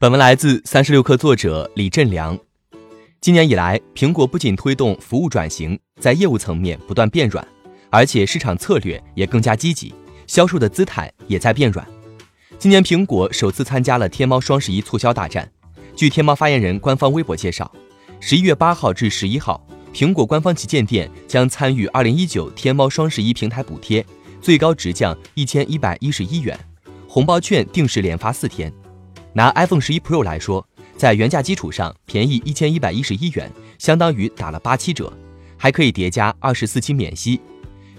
[0.00, 2.38] 本文来自三十六氪作者李振良。
[3.20, 7.44] 今年以来，苹果不仅推动服务转型，在业务层面不断变软，
[7.90, 9.92] 而且市场策略也更加积极，
[10.28, 11.84] 销售的姿态也在变软。
[12.60, 15.50] 今年，苹果首次参加了天猫双十一促销大战。
[15.96, 17.68] 据天猫发言人官方微博介绍，
[18.20, 24.06] 十一月八号至十一号，苹果官方旗舰店将参与二零一九天猫双十一平台补贴，
[24.40, 26.56] 最高直降一千一百一十一元，
[27.08, 28.72] 红包券定时连发四天。
[29.32, 30.66] 拿 iPhone 十一 Pro 来说，
[30.96, 35.12] 在原价基础上便宜一千一百一十一元，相当于打了八七折，
[35.56, 37.40] 还可以叠加二十四期免息，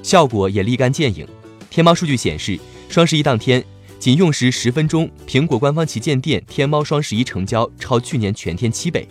[0.03, 1.27] 效果也立竿见影。
[1.69, 2.59] 天猫数据显示，
[2.89, 3.63] 双十一当天
[3.99, 9.07] 仅用时十分钟，苹果官方旗舰店天猫双十一成交超去年全天七倍。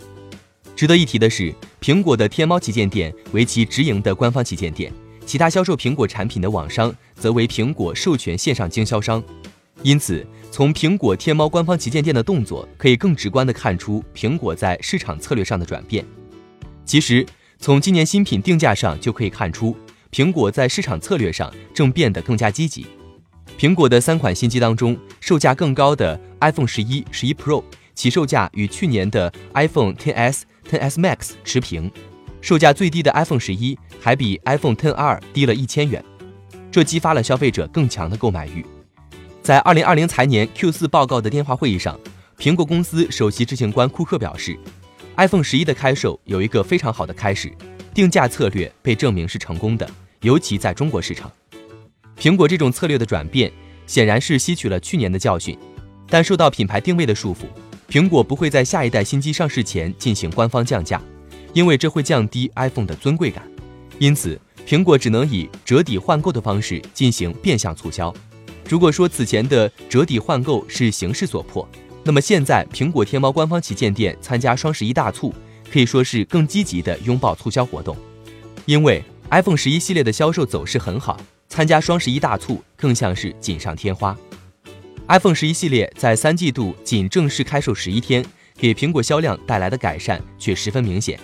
[0.75, 4.91] 值得一提的是，苹果的天猫旗舰店为其直营的官方旗舰店，
[5.25, 9.23] 其他销售苹果产品的网商则为苹果授权线上经销商，
[9.83, 10.25] 因此。
[10.51, 16.03] 从苹果天猫官方旗舰店的动作，可以更直观地看出苹果在市场策略上的转变。
[16.83, 17.23] 其实，
[17.59, 19.77] 从今年新品定价上就可以看出，
[20.11, 22.87] 苹果在市场策略上正变得更加积极。
[23.59, 31.91] 苹果的三款新机当中，售价更高的 iPhone 十一、十一 Pro，起售价与去年的 iPhone XS、XS Max 持平；
[32.41, 36.03] 售价最低的 iPhone 十一还比 iPhone 10R 低了一千元，
[36.71, 38.65] 这激发了消费者更强的购买欲。
[39.49, 41.99] 在二零二零财年 Q 四报告的电话会议上，
[42.37, 44.55] 苹果公司首席执行官库克表示
[45.17, 47.51] ，iPhone 十一的开售有一个非常好的开始，
[47.91, 49.89] 定价策略被证明是成功的，
[50.21, 51.31] 尤其在中国市场。
[52.15, 53.51] 苹果这种策略的转变，
[53.87, 55.57] 显然是吸取了去年的教训，
[56.07, 57.47] 但受到品牌定位的束缚，
[57.89, 61.01] 苹果不会在下一代新机上市前进行官方降价，
[61.53, 63.43] 因为这会降低 iPhone 的尊贵感。
[63.97, 68.13] 因此，苹果只能以折抵换购的方式进行变相促销。
[68.69, 71.67] 如果说此前的折抵换购是形势所迫，
[72.03, 75.33] 那么现在苹果天猫官方旗舰店参加双十一大促，
[75.71, 77.97] 可以说是更积极的拥抱促销活动。
[78.67, 84.15] 因为 iPhone 十一系列的销售走势很好，参加双十一大促更像是锦上添花。
[85.07, 88.23] iPhone 十一系列在三季度仅正式开售十一天，
[88.55, 91.19] 给苹果销量带来的改善却十分明显。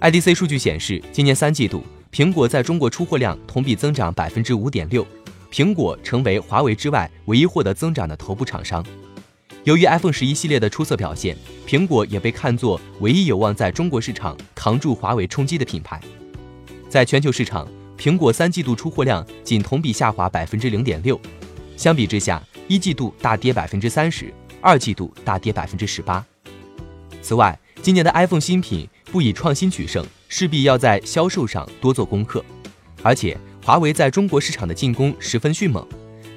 [0.00, 5.06] IDC 数据显示，今年三季度苹果在中国出货量同比增长百分之五点六。
[5.50, 8.84] 苹果成为华为之外唯一获得增长的头部厂商。
[9.64, 11.36] 由于 iPhone 十一系列的出色表现，
[11.66, 16.00] 苹果也被看作唯一有望在中国市场扛住华为冲击的品牌。
[16.88, 21.20] 在全球市场，苹果三季度出货量仅同比下滑百分之零点六，
[21.76, 26.24] 相比之下，一季度大跌百分之三十，二季度大跌百分之十八。
[27.20, 32.44] 此外，今年的 iPhone 新品不以创新取胜，势必要在销售上多做功课，
[33.02, 33.36] 而且。
[33.68, 35.86] 华为在中国市场的进攻十分迅猛，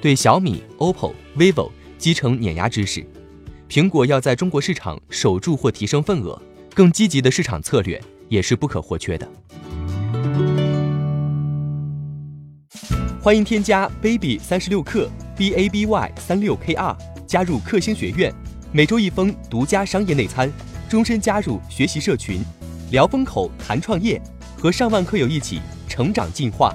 [0.02, 3.02] 对小米、OPPO、vivo 积成碾压之势。
[3.70, 6.38] 苹果要在中国市场守住或提升份额，
[6.74, 7.98] 更积极的市场策略
[8.28, 9.26] 也是不可或缺的。
[13.18, 16.94] 欢迎添加 baby 三十六克 b a b y 三六 k r
[17.26, 18.30] 加入克星学院，
[18.72, 20.52] 每周一封独家商业内参，
[20.86, 22.42] 终身加入学习社群，
[22.90, 24.20] 聊风口谈创业，
[24.58, 26.74] 和上万课友一起成长进化。